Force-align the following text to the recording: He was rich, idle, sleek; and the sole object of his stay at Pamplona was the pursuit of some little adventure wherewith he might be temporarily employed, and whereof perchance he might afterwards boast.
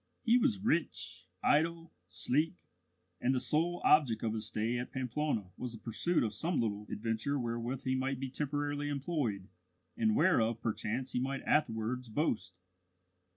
He 0.23 0.35
was 0.39 0.61
rich, 0.63 1.27
idle, 1.43 1.93
sleek; 2.07 2.55
and 3.19 3.35
the 3.35 3.39
sole 3.39 3.83
object 3.85 4.23
of 4.23 4.33
his 4.33 4.47
stay 4.47 4.79
at 4.79 4.91
Pamplona 4.91 5.51
was 5.57 5.73
the 5.73 5.77
pursuit 5.79 6.23
of 6.23 6.33
some 6.33 6.59
little 6.59 6.87
adventure 6.89 7.37
wherewith 7.37 7.83
he 7.83 7.93
might 7.93 8.19
be 8.19 8.31
temporarily 8.31 8.89
employed, 8.89 9.47
and 9.95 10.15
whereof 10.15 10.59
perchance 10.59 11.11
he 11.11 11.19
might 11.19 11.43
afterwards 11.43 12.09
boast. 12.09 12.55